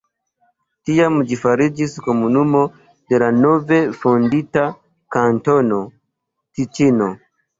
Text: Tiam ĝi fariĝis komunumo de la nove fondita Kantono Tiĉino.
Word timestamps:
Tiam 0.89 1.17
ĝi 1.31 1.37
fariĝis 1.41 1.91
komunumo 2.05 2.61
de 3.13 3.19
la 3.25 3.29
nove 3.37 3.79
fondita 3.99 4.65
Kantono 5.17 5.81
Tiĉino. 6.59 7.11